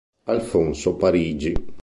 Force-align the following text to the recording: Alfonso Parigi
Alfonso 0.25 0.95
Parigi 0.97 1.53